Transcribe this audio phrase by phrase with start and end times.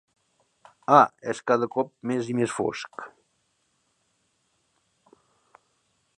[0.99, 1.03] Ah,
[1.33, 3.05] és cada cop més i més fosc.